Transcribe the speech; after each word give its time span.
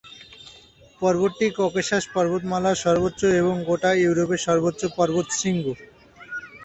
পর্বতটি 1.01 1.45
Caucasus 1.59 2.03
পর্বতমালার 2.15 2.81
সর্বোচ্চ 2.85 3.21
এবং 3.41 3.55
গোটা 3.69 3.91
ইউরোপের 4.01 4.41
সর্বোচ্চ 4.47 4.81
পর্বতশৃঙ্গ। 4.97 5.65